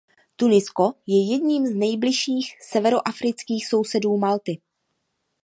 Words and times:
Tunisko 0.37 0.93
je 1.07 1.25
jedním 1.33 1.67
z 1.67 1.75
nejbližších 1.75 2.57
severoafrických 2.61 3.67
sousedů 3.67 4.17
Malty. 4.17 4.59